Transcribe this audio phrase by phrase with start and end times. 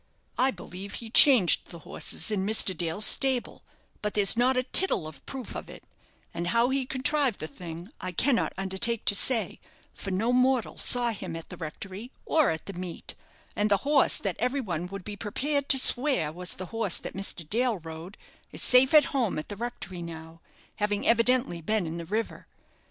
[0.39, 2.75] I believe he changed the horses in Mr.
[2.75, 3.61] Dale's stable;
[4.01, 5.83] but there's not a tittle of proof of it,
[6.33, 9.59] and how he contrived the thing I cannot undertake to say,
[9.93, 13.13] for no mortal saw him at the rectory or at the meet;
[13.55, 17.13] and the horse that every one would be prepared to swear was the horse that
[17.13, 17.47] Mr.
[17.47, 18.17] Dale rode,
[18.51, 20.41] is safe at home at the rectory now,
[20.77, 22.47] having evidently been in the river.